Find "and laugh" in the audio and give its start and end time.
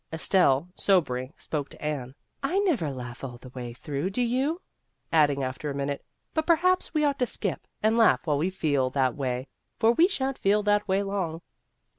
7.83-8.25